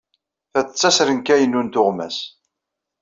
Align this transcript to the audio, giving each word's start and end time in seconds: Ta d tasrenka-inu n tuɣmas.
Ta 0.51 0.61
d 0.67 0.69
tasrenka-inu 0.69 1.61
n 1.63 1.67
tuɣmas. 1.73 2.17